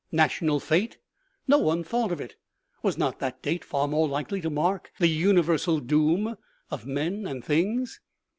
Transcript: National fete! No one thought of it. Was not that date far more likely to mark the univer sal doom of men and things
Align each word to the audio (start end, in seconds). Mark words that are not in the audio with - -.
National 0.11 0.59
fete! 0.59 0.97
No 1.47 1.59
one 1.59 1.83
thought 1.83 2.11
of 2.11 2.19
it. 2.19 2.35
Was 2.81 2.97
not 2.97 3.19
that 3.19 3.43
date 3.43 3.63
far 3.63 3.87
more 3.87 4.07
likely 4.07 4.41
to 4.41 4.49
mark 4.49 4.91
the 4.97 5.23
univer 5.23 5.59
sal 5.59 5.77
doom 5.77 6.37
of 6.71 6.87
men 6.87 7.27
and 7.27 7.45
things 7.45 7.99